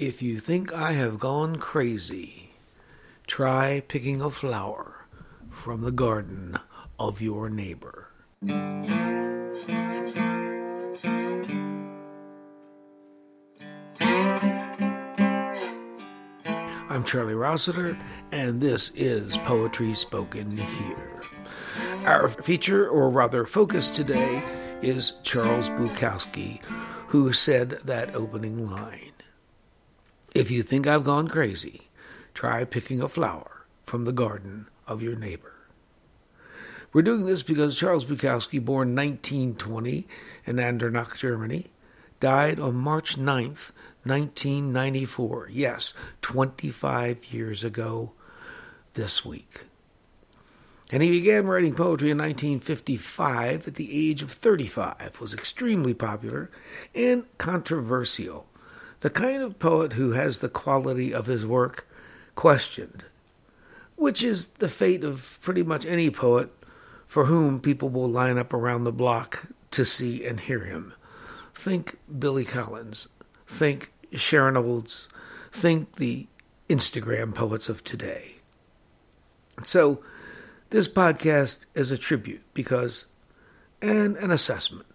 [0.00, 2.50] If you think I have gone crazy,
[3.26, 5.08] try picking a flower
[5.50, 6.56] from the garden
[7.00, 8.06] of your neighbor.
[16.88, 17.98] I'm Charlie Rossiter,
[18.30, 21.22] and this is Poetry Spoken Here.
[22.04, 24.44] Our feature, or rather focus today,
[24.80, 26.62] is Charles Bukowski,
[27.08, 29.07] who said that opening line.
[30.38, 31.88] If you think I've gone crazy,
[32.32, 35.52] try picking a flower from the garden of your neighbor.
[36.92, 40.06] We're doing this because Charles Bukowski, born 1920
[40.46, 41.72] in Andernach, Germany,
[42.20, 43.72] died on March 9th,
[44.04, 45.48] 1994.
[45.50, 48.12] Yes, 25 years ago
[48.94, 49.64] this week.
[50.92, 56.48] And he began writing poetry in 1955 at the age of 35, was extremely popular
[56.94, 58.47] and controversial.
[59.00, 61.86] The kind of poet who has the quality of his work
[62.34, 63.04] questioned,
[63.96, 66.50] which is the fate of pretty much any poet
[67.06, 70.92] for whom people will line up around the block to see and hear him.
[71.54, 73.08] Think Billy Collins,
[73.46, 75.08] think Sharon Olds,
[75.52, 76.26] think the
[76.68, 78.36] Instagram poets of today.
[79.64, 80.02] So,
[80.70, 83.06] this podcast is a tribute because,
[83.80, 84.86] and an assessment,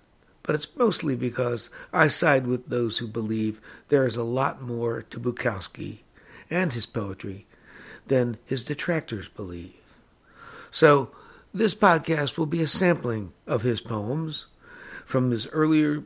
[0.44, 5.02] but it's mostly because I side with those who believe there is a lot more
[5.04, 6.00] to Bukowski
[6.50, 7.46] and his poetry
[8.08, 9.74] than his detractors believe.
[10.70, 11.10] So,
[11.54, 14.48] this podcast will be a sampling of his poems
[15.06, 16.04] from his earlier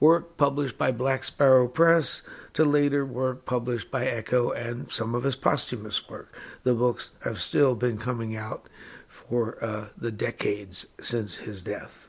[0.00, 2.22] work published by Black Sparrow Press
[2.54, 6.32] to later work published by Ecco and some of his posthumous work.
[6.64, 8.68] The books have still been coming out
[9.06, 12.07] for uh, the decades since his death.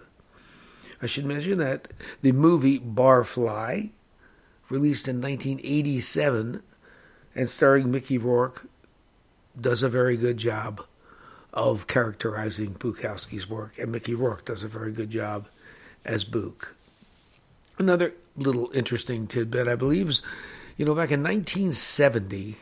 [1.02, 1.88] I should mention that
[2.22, 3.92] the movie Barfly,
[4.69, 6.61] released in 1987
[7.36, 8.66] and starring Mickey Rourke,
[9.59, 10.83] does a very good job
[11.53, 15.48] of characterizing Bukowski's work, and Mickey Rourke does a very good job
[16.05, 16.76] as Buk.
[17.77, 20.21] Another little interesting tidbit, I believe, is
[20.80, 22.55] you know, back in 1970,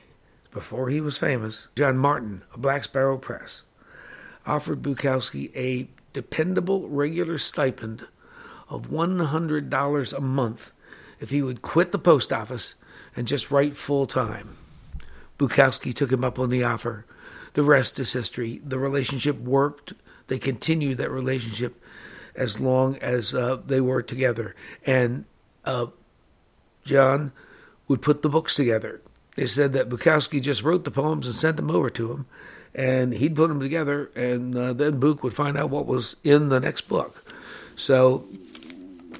[0.51, 3.61] before he was famous, John Martin of Black Sparrow Press
[4.43, 8.07] offered Bukowski a dependable regular stipend
[8.69, 10.71] of $100 a month
[11.19, 12.75] if he would quit the post office
[13.15, 14.57] and just write full time.
[15.37, 17.05] Bukowski took him up on the offer.
[17.53, 18.61] The rest is history.
[18.63, 19.93] The relationship worked.
[20.27, 21.81] They continued that relationship
[22.35, 24.55] as long as uh, they were together.
[24.85, 25.25] And
[25.65, 25.87] uh,
[26.85, 27.31] John
[27.87, 29.01] would put the books together.
[29.35, 32.25] They said that Bukowski just wrote the poems and sent them over to him,
[32.73, 36.49] and he'd put them together, and uh, then Buk would find out what was in
[36.49, 37.23] the next book.
[37.75, 38.25] So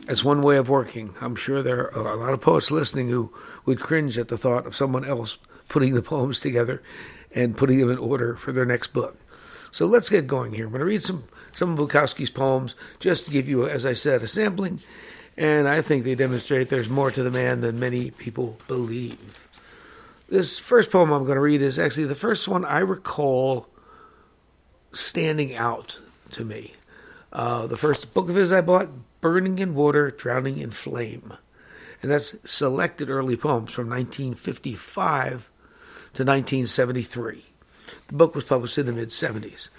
[0.08, 1.14] it's one way of working.
[1.20, 3.34] I'm sure there are a lot of poets listening who
[3.66, 5.38] would cringe at the thought of someone else
[5.68, 6.82] putting the poems together
[7.34, 9.18] and putting them in order for their next book.
[9.72, 10.66] So let's get going here.
[10.66, 13.94] I'm going to read some some of Bukowski's poems just to give you, as I
[13.94, 14.80] said, a sampling,
[15.36, 19.48] and I think they demonstrate there's more to the man than many people believe.
[20.30, 23.68] This first poem I'm going to read is actually the first one I recall
[24.92, 26.00] standing out
[26.32, 26.74] to me.
[27.32, 28.90] Uh, the first book of his I bought,
[29.22, 31.34] Burning in Water, Drowning in Flame.
[32.02, 35.50] And that's selected early poems from 1955
[36.14, 37.44] to 1973.
[38.08, 39.70] The book was published in the mid 70s.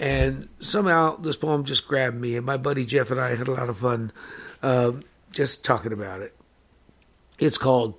[0.00, 3.52] And somehow this poem just grabbed me, and my buddy Jeff and I had a
[3.52, 4.12] lot of fun
[4.62, 4.92] uh,
[5.32, 6.34] just talking about it.
[7.38, 7.94] It's called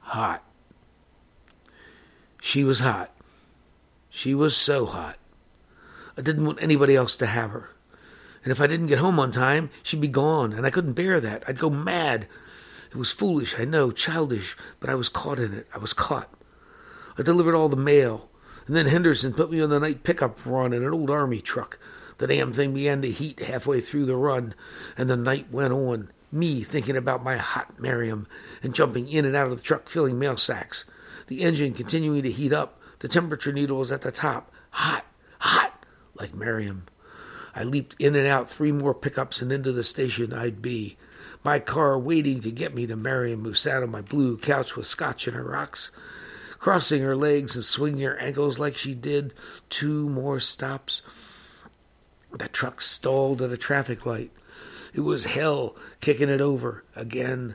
[0.00, 0.42] Hot.
[2.40, 3.10] She was hot.
[4.08, 5.16] She was so hot.
[6.16, 7.70] I didn't want anybody else to have her.
[8.46, 11.18] And if I didn't get home on time, she'd be gone, and I couldn't bear
[11.18, 11.42] that.
[11.48, 12.28] I'd go mad.
[12.88, 15.66] It was foolish, I know, childish, but I was caught in it.
[15.74, 16.32] I was caught.
[17.18, 18.28] I delivered all the mail.
[18.68, 21.80] And then Henderson put me on the night pickup run in an old army truck.
[22.18, 24.54] The damn thing began to heat halfway through the run,
[24.96, 26.12] and the night went on.
[26.30, 28.28] Me thinking about my hot Miriam
[28.62, 30.84] and jumping in and out of the truck filling mail sacks.
[31.26, 32.80] The engine continuing to heat up.
[33.00, 34.52] The temperature needle was at the top.
[34.70, 35.04] Hot,
[35.40, 35.84] hot,
[36.14, 36.86] like Miriam.
[37.56, 40.96] I leaped in and out three more pickups and into the station I'd be.
[41.42, 44.86] My car waiting to get me to Miriam, who sat on my blue couch with
[44.86, 45.90] scotch in her rocks
[46.66, 49.32] crossing her legs and swinging her ankles like she did.
[49.70, 51.00] Two more stops.
[52.32, 54.32] The truck stalled at a traffic light.
[54.92, 57.54] It was hell kicking it over again.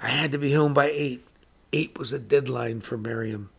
[0.00, 1.24] I had to be home by eight.
[1.72, 3.50] Eight was a deadline for Miriam.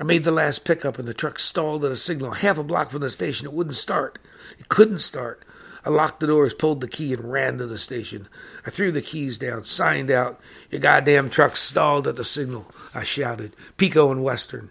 [0.00, 2.90] I made the last pickup and the truck stalled at a signal half a block
[2.90, 3.46] from the station.
[3.46, 4.18] It wouldn't start.
[4.58, 5.42] It couldn't start.
[5.84, 8.28] I locked the doors, pulled the key, and ran to the station.
[8.66, 10.40] I threw the keys down, signed out.
[10.70, 13.54] Your goddamn truck stalled at the signal, I shouted.
[13.76, 14.70] Pico and Western.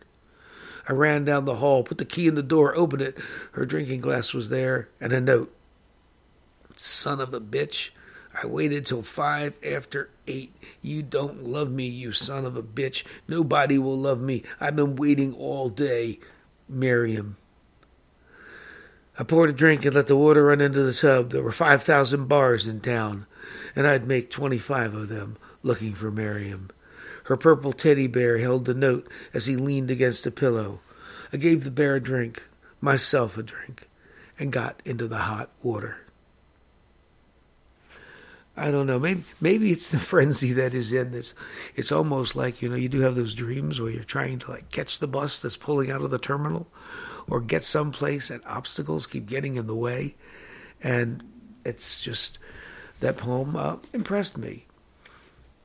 [0.88, 3.18] I ran down the hall, put the key in the door, opened it.
[3.54, 5.54] Her drinking glass was there, and a note.
[6.76, 7.90] Son of a bitch.
[8.42, 10.54] I waited till five after eight.
[10.84, 13.04] You don't love me, you son of a bitch.
[13.28, 14.44] Nobody will love me.
[14.60, 16.20] I've been waiting all day.
[16.70, 17.38] Miriam.
[19.18, 21.32] I poured a drink and let the water run into the tub.
[21.32, 23.26] There were 5,000 bars in town,
[23.76, 26.70] and I'd make 25 of them looking for Miriam.
[27.24, 30.80] Her purple teddy bear held the note as he leaned against a pillow.
[31.34, 32.44] I gave the bear a drink,
[32.80, 33.88] myself a drink,
[34.38, 35.98] and got into the hot water.
[38.58, 38.98] I don't know.
[38.98, 41.34] Maybe maybe it's the frenzy that is in this.
[41.76, 44.72] It's almost like you know you do have those dreams where you're trying to like
[44.72, 46.68] catch the bus that's pulling out of the terminal,
[47.30, 50.16] or get someplace and obstacles keep getting in the way,
[50.82, 51.24] and
[51.64, 52.40] it's just
[53.00, 54.66] that poem uh, impressed me.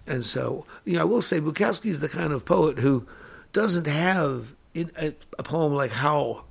[0.07, 3.07] And so you know I will say Bukowski is the kind of poet who
[3.55, 6.45] doesn't have a, a poem like Howl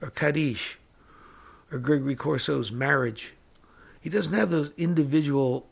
[0.00, 0.78] or Kaddish
[1.70, 3.34] or Gregory Corso's Marriage.
[4.00, 5.66] He doesn't have those individual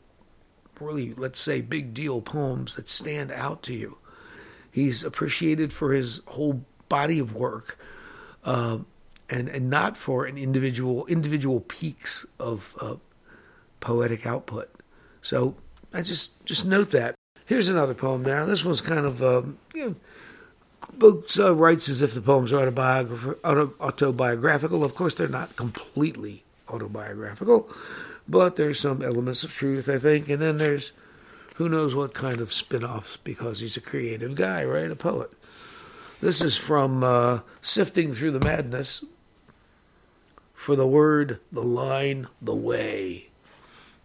[0.79, 3.97] really, let's say, big deal poems that stand out to you.
[4.71, 7.77] He's appreciated for his whole body of work,
[8.43, 8.79] uh,
[9.29, 12.95] and and not for an individual individual peaks of uh,
[13.79, 14.69] poetic output.
[15.21, 15.55] So
[15.93, 17.15] I just just note that.
[17.45, 18.45] Here's another poem now.
[18.45, 19.95] This one's kind of um, you know.
[20.95, 24.83] Books uh, writes as if the poems are autobiographical.
[24.83, 27.69] Of course, they're not completely autobiographical,
[28.27, 30.29] but there's some elements of truth, I think.
[30.29, 30.91] And then there's
[31.55, 34.89] who knows what kind of spin offs because he's a creative guy, right?
[34.89, 35.31] A poet.
[36.21, 39.03] This is from uh, Sifting Through the Madness
[40.55, 43.25] for the Word, the Line, the Way.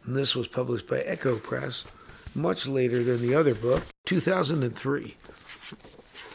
[0.05, 1.85] And this was published by Ecco Press
[2.35, 5.17] much later than the other book, 2003.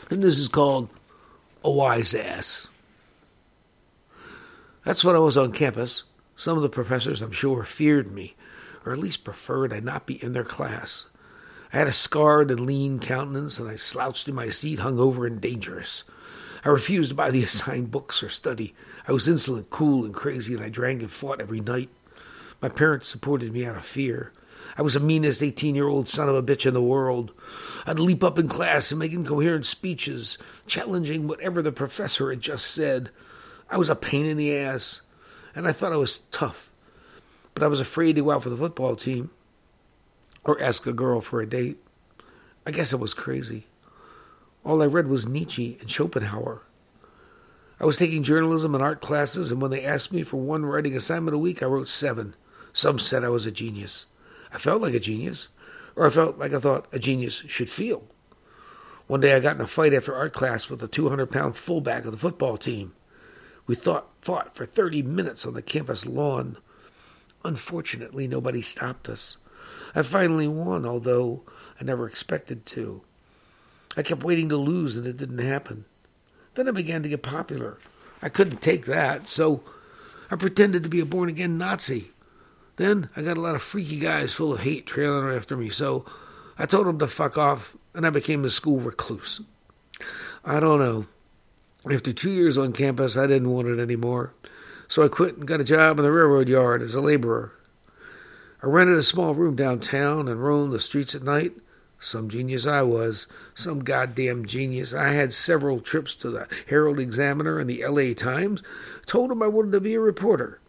[0.10, 0.90] And this is called
[1.64, 2.68] A Wise Ass.
[4.84, 6.04] That's when I was on campus.
[6.36, 8.36] Some of the professors, I'm sure, feared me,
[8.86, 11.06] or at least preferred I not be in their class.
[11.72, 15.40] I had a scarred and lean countenance, and I slouched in my seat, hungover and
[15.40, 16.04] dangerous.
[16.66, 18.74] I refused to buy the assigned books or study.
[19.08, 21.90] I was insolent, cool, and crazy, and I drank and fought every night.
[22.62, 24.32] My parents supported me out of fear.
[24.78, 27.32] I was the meanest 18 year old son of a bitch in the world.
[27.86, 32.66] I'd leap up in class and make incoherent speeches, challenging whatever the professor had just
[32.72, 33.12] said.
[33.70, 35.02] I was a pain in the ass
[35.56, 36.70] and I thought I was tough.
[37.54, 39.30] But I was afraid to go out for the football team
[40.44, 41.78] or ask a girl for a date.
[42.66, 43.66] I guess I was crazy.
[44.66, 46.62] All I read was Nietzsche and Schopenhauer.
[47.80, 50.96] I was taking journalism and art classes, and when they asked me for one writing
[50.96, 52.34] assignment a week, I wrote seven.
[52.72, 54.06] Some said I was a genius.
[54.54, 55.50] I felt like a genius,
[55.96, 58.04] or I felt like I thought a genius should feel.
[59.08, 62.06] One day I got in a fight after art class with a 200 pound fullback
[62.06, 62.94] of the football team.
[63.66, 66.58] We thought, fought for 30 minutes on the campus lawn.
[67.46, 69.38] Unfortunately, nobody stopped us.
[69.96, 71.42] I finally won, although
[71.80, 73.02] I never expected to.
[73.96, 75.86] I kept waiting to lose, and it didn't happen.
[76.56, 77.78] Then I began to get popular.
[78.22, 79.62] I couldn't take that, so
[80.32, 82.10] I pretended to be a born again Nazi.
[82.78, 86.06] Then I got a lot of freaky guys full of hate trailing after me, so
[86.58, 89.42] I told them to fuck off, and I became a school recluse.
[90.44, 91.06] I don't know.
[91.92, 94.34] After two years on campus, I didn't want it anymore,
[94.88, 97.52] so I quit and got a job in the railroad yard as a laborer.
[98.62, 101.52] I rented a small room downtown and roamed the streets at night.
[102.00, 104.94] Some genius I was, some goddamn genius.
[104.94, 108.64] I had several trips to the Herald Examiner and the LA Times.
[109.06, 110.62] Told them I wanted to be a reporter.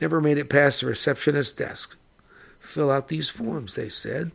[0.00, 1.96] Never made it past the receptionist's desk.
[2.58, 4.32] Fill out these forms, they said.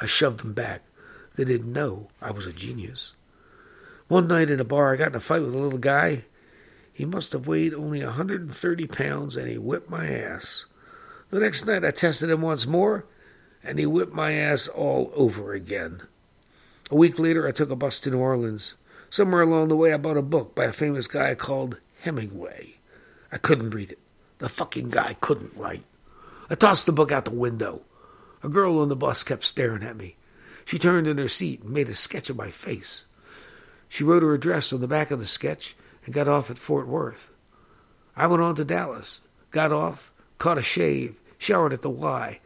[0.00, 0.82] I shoved them back.
[1.36, 3.12] They didn't know I was a genius.
[4.08, 6.22] One night in a bar, I got in a fight with a little guy.
[6.92, 10.64] He must have weighed only a 130 pounds, and he whipped my ass.
[11.30, 13.04] The next night, I tested him once more,
[13.64, 16.02] and he whipped my ass all over again.
[16.88, 18.74] A week later, I took a bus to New Orleans.
[19.10, 22.74] Somewhere along the way, I bought a book by a famous guy called Hemingway.
[23.32, 23.98] I couldn't read it.
[24.38, 25.82] The fucking guy couldn't write.
[26.48, 27.80] I tossed the book out the window.
[28.44, 30.14] A girl on the bus kept staring at me.
[30.64, 33.04] She turned in her seat and made a sketch of my face.
[33.88, 36.86] She wrote her address on the back of the sketch and got off at Fort
[36.86, 37.34] Worth.
[38.16, 42.40] I went on to Dallas, got off, caught a shave, showered at the Y,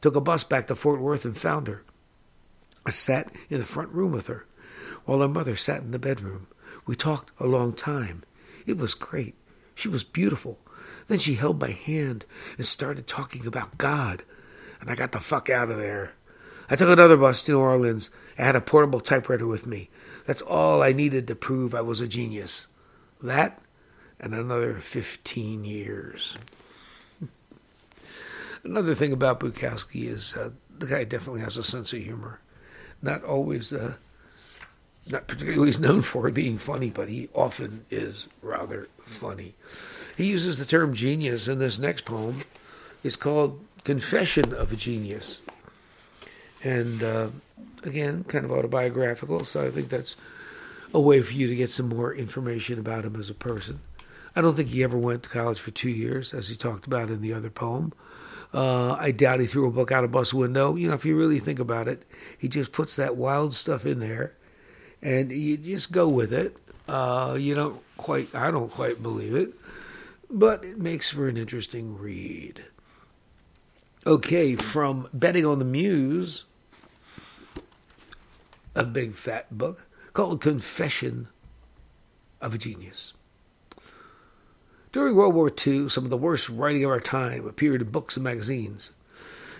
[0.00, 1.82] took a bus back to Fort Worth and found her.
[2.84, 4.46] I sat in the front room with her,
[5.04, 6.46] while her mother sat in the bedroom.
[6.86, 8.22] We talked a long time.
[8.66, 9.34] It was great.
[9.74, 10.58] She was beautiful,
[11.08, 12.24] Then she held my hand
[12.56, 14.22] and started talking about God,
[14.80, 16.12] and I got the fuck out of there.
[16.68, 18.10] I took another bus to New Orleans.
[18.38, 19.90] I had a portable typewriter with me.
[20.30, 22.68] That's all I needed to prove I was a genius.
[23.20, 23.60] That
[24.20, 26.36] and another 15 years.
[28.62, 32.38] Another thing about Bukowski is uh, the guy definitely has a sense of humor.
[33.02, 33.94] Not always, uh,
[35.10, 39.54] not particularly known for being funny, but he often is rather funny.
[40.16, 42.42] He uses the term genius in this next poem.
[43.02, 45.40] It's called Confession of a Genius.
[46.62, 47.30] And uh,
[47.84, 50.16] again, kind of autobiographical, so I think that's
[50.92, 53.80] a way for you to get some more information about him as a person.
[54.34, 57.10] I don't think he ever went to college for two years, as he talked about
[57.10, 57.92] in the other poem.
[58.52, 60.74] Uh, I doubt he threw a book out a bus window.
[60.74, 62.04] You know, if you really think about it,
[62.36, 64.34] he just puts that wild stuff in there,
[65.02, 66.56] and you just go with it.
[66.88, 69.52] Uh, you don't quite, I don't quite believe it,
[70.28, 72.64] but it makes for an interesting read.
[74.06, 76.44] Okay, from Betting on the Muse,
[78.74, 81.28] a big fat book called Confession
[82.40, 83.12] of a Genius.
[84.92, 88.16] During World War II, some of the worst writing of our time appeared in books
[88.16, 88.90] and magazines.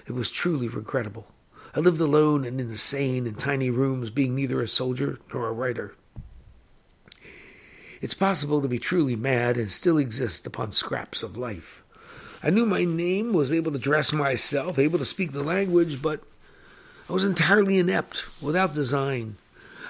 [0.07, 1.27] It was truly regrettable.
[1.75, 5.95] I lived alone and insane in tiny rooms, being neither a soldier nor a writer.
[8.01, 11.83] It's possible to be truly mad and still exist upon scraps of life.
[12.43, 16.23] I knew my name, was able to dress myself, able to speak the language, but
[17.11, 19.35] I was entirely inept, without design.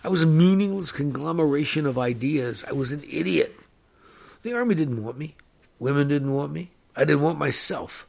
[0.03, 2.65] I was a meaningless conglomeration of ideas.
[2.67, 3.61] I was an idiot.
[4.41, 5.35] The army didn't want me.
[5.79, 6.71] Women didn't want me.
[6.97, 8.07] I didn't want myself.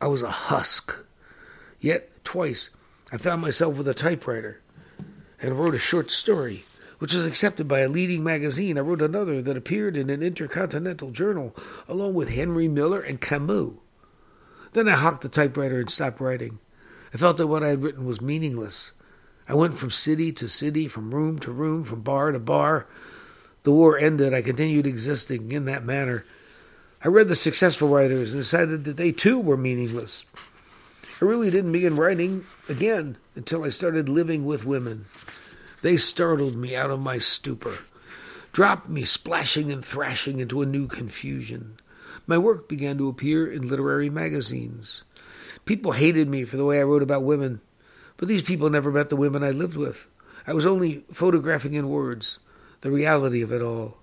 [0.00, 0.96] I was a husk.
[1.78, 2.70] Yet, twice,
[3.12, 4.60] I found myself with a typewriter
[5.40, 6.64] and wrote a short story,
[6.98, 8.76] which was accepted by a leading magazine.
[8.76, 11.54] I wrote another that appeared in an intercontinental journal,
[11.86, 13.74] along with Henry Miller and Camus.
[14.72, 16.58] Then I hocked the typewriter and stopped writing.
[17.14, 18.92] I felt that what I had written was meaningless.
[19.48, 22.86] I went from city to city, from room to room, from bar to bar,
[23.64, 26.26] the war ended, I continued existing in that manner.
[27.02, 30.24] I read the successful writers and decided that they too were meaningless.
[31.20, 35.06] I really didn't begin writing again until I started living with women.
[35.80, 37.78] They startled me out of my stupor,
[38.52, 41.78] dropped me splashing and thrashing into a new confusion.
[42.26, 45.04] My work began to appear in literary magazines.
[45.64, 47.60] People hated me for the way I wrote about women,
[48.16, 50.06] but these people never met the women I lived with.
[50.46, 52.38] I was only photographing in words
[52.82, 53.96] the reality of it all.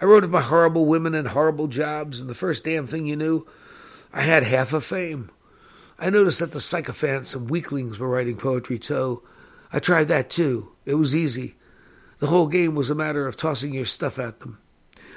[0.00, 3.16] I wrote of my horrible women and horrible jobs, and the first damn thing you
[3.16, 3.46] knew,
[4.12, 5.30] I had half a fame.
[5.98, 9.22] I noticed that the sycophants and weaklings were writing poetry too.
[9.72, 10.72] I tried that too.
[10.84, 11.56] It was easy.
[12.18, 14.58] The whole game was a matter of tossing your stuff at them.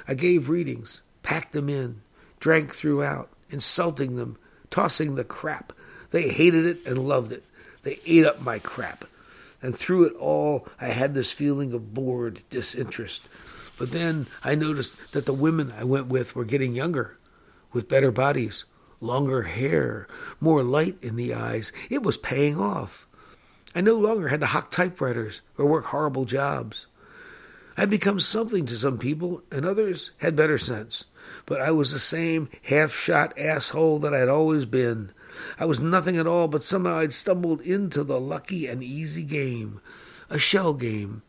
[0.06, 2.02] I gave readings, packed them in,
[2.38, 4.36] drank throughout, insulting them,
[4.72, 5.72] tossing the crap.
[6.10, 7.44] They hated it and loved it.
[7.84, 9.04] They ate up my crap.
[9.62, 13.22] And through it all, I had this feeling of bored disinterest.
[13.78, 17.16] But then I noticed that the women I went with were getting younger,
[17.72, 18.64] with better bodies,
[19.00, 20.08] longer hair,
[20.40, 21.72] more light in the eyes.
[21.88, 23.06] It was paying off.
[23.74, 26.86] I no longer had to hock typewriters or work horrible jobs.
[27.76, 31.04] I'd become something to some people, and others had better sense.
[31.46, 35.12] But I was the same half shot asshole that I'd always been.
[35.58, 39.80] I was nothing at all, but somehow I'd stumbled into the lucky and easy game.
[40.30, 41.22] A shell game,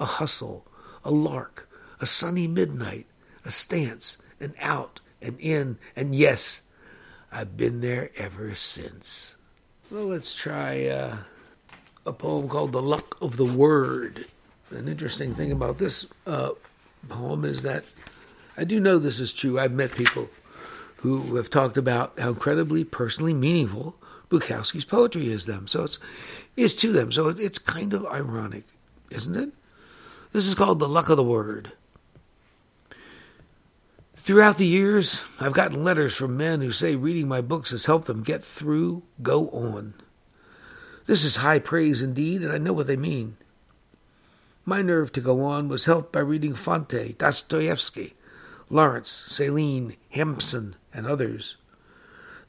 [0.00, 0.66] a hustle,
[1.04, 1.68] a lark,
[2.00, 3.06] a sunny midnight,
[3.44, 6.62] a stance, an out and in, and yes,
[7.32, 9.36] I've been there ever since.
[9.90, 11.16] Well, let's try uh,
[12.06, 14.26] a poem called The Luck of the Word.
[14.70, 16.50] An interesting thing about this uh,
[17.08, 17.84] poem is that
[18.58, 19.58] I do know this is true.
[19.58, 20.28] I've met people
[20.96, 23.94] who have talked about how incredibly personally meaningful
[24.28, 25.68] Bukowski's poetry is them.
[25.68, 26.00] So it's
[26.56, 27.12] is to them.
[27.12, 28.64] So it's kind of ironic,
[29.10, 29.52] isn't it?
[30.32, 31.70] This is called the luck of the word.
[34.16, 38.08] Throughout the years, I've gotten letters from men who say reading my books has helped
[38.08, 39.94] them get through, go on.
[41.06, 43.36] This is high praise indeed, and I know what they mean.
[44.66, 48.14] My nerve to go on was helped by reading Fante, Dostoevsky,
[48.70, 51.56] Lawrence, Celine, Hamsun, and others.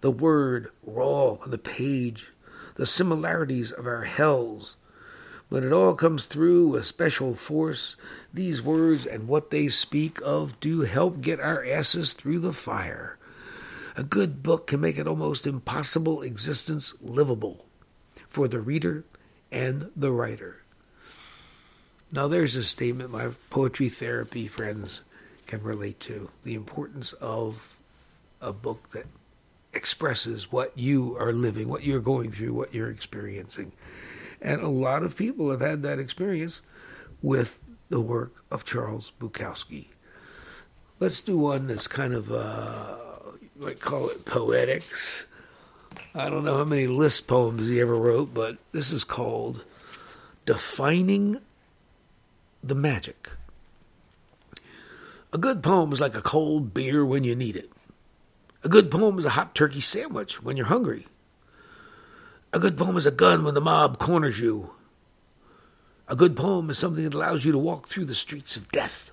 [0.01, 2.27] The word raw on the page,
[2.75, 4.75] the similarities of our hells.
[5.49, 7.95] When it all comes through with special force,
[8.33, 13.17] these words and what they speak of do help get our asses through the fire.
[13.95, 17.65] A good book can make an almost impossible existence livable
[18.29, 19.03] for the reader
[19.51, 20.63] and the writer.
[22.11, 25.01] Now, there's a statement my poetry therapy friends
[25.49, 27.73] can relate to the importance of
[28.39, 29.07] a book that
[29.73, 33.71] expresses what you are living, what you're going through, what you're experiencing.
[34.39, 36.61] And a lot of people have had that experience
[37.23, 37.57] with
[37.89, 39.87] the work of Charles Bukowski.
[40.99, 42.97] Let's do one that's kind of, uh,
[43.41, 45.25] you might call it poetics.
[46.13, 49.63] I don't know how many list poems he ever wrote, but this is called
[50.45, 51.41] Defining
[52.63, 53.29] the Magic.
[55.31, 57.71] A good poem is like a cold beer when you need it.
[58.63, 61.07] A good poem is a hot turkey sandwich when you're hungry.
[62.51, 64.71] A good poem is a gun when the mob corners you.
[66.07, 69.11] A good poem is something that allows you to walk through the streets of death.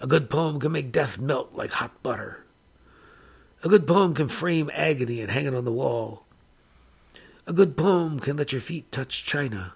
[0.00, 2.44] A good poem can make death melt like hot butter.
[3.62, 6.24] A good poem can frame agony and hang it on the wall.
[7.46, 9.74] A good poem can let your feet touch china.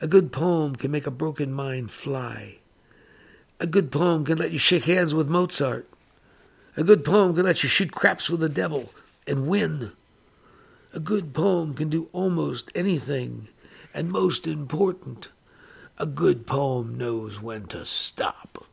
[0.00, 2.56] A good poem can make a broken mind fly.
[3.62, 5.88] A good poem can let you shake hands with Mozart.
[6.76, 8.92] A good poem can let you shoot craps with the devil
[9.24, 9.92] and win.
[10.92, 13.46] A good poem can do almost anything.
[13.94, 15.28] And most important,
[15.96, 18.66] a good poem knows when to stop.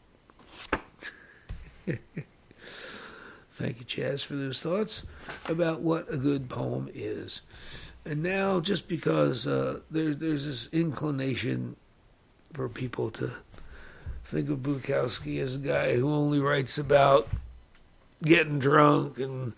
[1.86, 2.00] Thank
[3.62, 5.03] you, Chaz, for those thoughts
[5.48, 7.41] about what a good poem is.
[8.05, 11.75] And now, just because uh, there, there's this inclination
[12.53, 13.34] for people to
[14.29, 17.27] think of Bukowski as a guy who only writes about
[18.24, 19.53] getting drunk and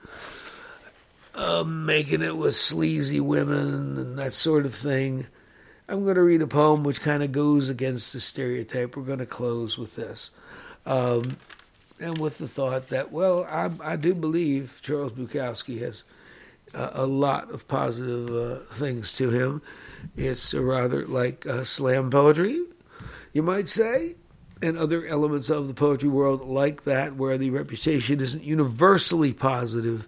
[1.35, 5.27] uh, making it with sleazy women and that sort of thing.
[5.89, 8.95] I'm going to read a poem which kind of goes against the stereotype.
[8.95, 10.29] We're going to close with this.
[10.85, 11.35] Um,
[11.99, 16.03] and with the thought that, well, I, I do believe Charles Bukowski has
[16.73, 19.61] a, a lot of positive uh, things to him.
[20.15, 22.63] It's rather like uh, slam poetry,
[23.33, 24.15] you might say
[24.61, 30.07] and other elements of the poetry world like that, where the reputation isn't universally positive,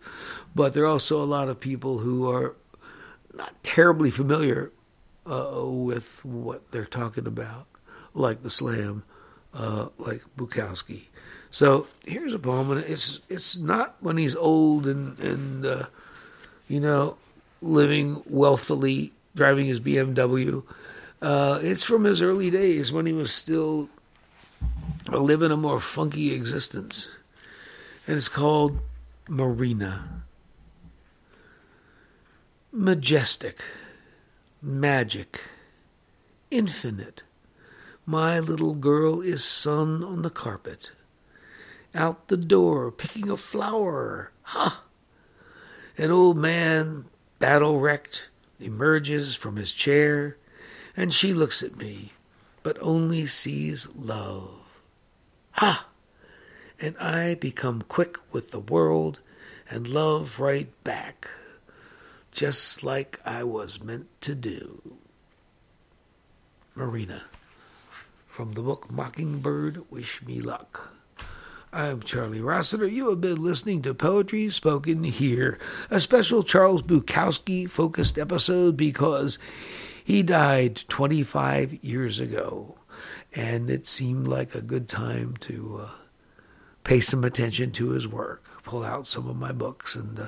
[0.56, 2.56] but there are also a lot of people who are
[3.34, 4.72] not terribly familiar
[5.26, 7.66] uh, with what they're talking about,
[8.14, 9.04] like the slam,
[9.54, 11.04] uh, like Bukowski.
[11.50, 15.86] So here's a poem, and it's it's not when he's old and and uh,
[16.68, 17.18] you know
[17.62, 20.63] living wealthily, driving his BMW.
[21.22, 23.89] Uh, it's from his early days when he was still
[25.19, 27.08] living a more funky existence.
[28.08, 28.80] And it's called
[29.28, 30.23] Marina.
[32.71, 33.62] Majestic,
[34.62, 35.41] magic,
[36.49, 37.23] infinite.
[38.06, 40.91] My little girl is sun on the carpet.
[41.95, 44.32] Out the door, picking a flower.
[44.43, 44.84] Ha!
[45.97, 47.06] An old man,
[47.39, 50.38] battle wrecked, emerges from his chair,
[50.97, 52.13] and she looks at me,
[52.63, 54.62] but only sees love.
[55.63, 55.88] Ha!
[56.78, 59.21] And I become quick with the world
[59.69, 61.30] and love right back,
[62.34, 64.97] just like I was meant to do.
[66.76, 67.23] Marina,
[68.28, 70.91] from the book Mockingbird, Wish Me Luck.
[71.71, 72.86] I'm Charlie Rossiter.
[72.86, 75.58] You have been listening to Poetry Spoken Here,
[75.89, 79.39] a special Charles Bukowski focused episode because
[80.04, 82.76] he died 25 years ago
[83.34, 85.89] and it seemed like a good time to uh,
[86.84, 90.28] pay some attention to his work, pull out some of my books, and uh,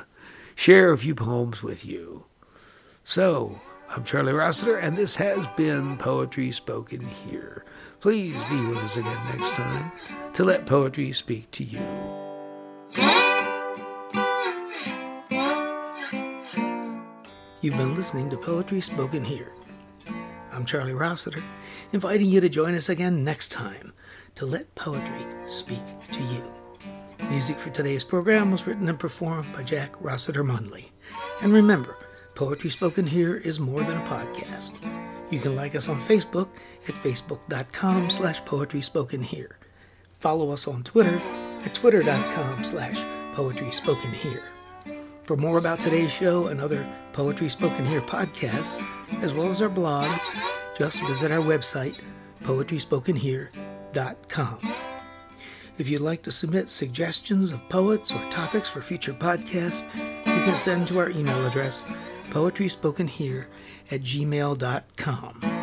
[0.55, 2.25] share a few poems with you.
[3.03, 7.63] So, I'm Charlie Rossiter, and this has been Poetry Spoken Here.
[7.99, 9.91] Please be with us again next time
[10.33, 11.79] to let poetry speak to you.
[17.61, 19.51] You've been listening to Poetry Spoken Here.
[20.51, 21.43] I'm Charlie Rossiter
[21.91, 23.93] inviting you to join us again next time
[24.35, 26.43] to let poetry speak to you.
[27.29, 30.85] Music for today's program was written and performed by Jack Rossiter Munley.
[31.41, 31.97] And remember,
[32.35, 34.73] Poetry Spoken Here is more than a podcast.
[35.31, 36.49] You can like us on Facebook
[36.87, 39.57] at facebook.com slash poetry spoken here.
[40.13, 41.17] Follow us on Twitter
[41.63, 44.43] at twitter.com slash poetry spoken here.
[45.23, 48.85] For more about today's show and other Poetry Spoken Here podcasts,
[49.23, 50.07] as well as our blog,
[50.77, 51.99] just visit our website,
[52.43, 54.73] poetryspokenhere.com.
[55.77, 60.57] If you'd like to submit suggestions of poets or topics for future podcasts, you can
[60.57, 61.83] send to our email address,
[62.29, 63.47] poetryspokenhere
[63.91, 65.54] at gmail.com.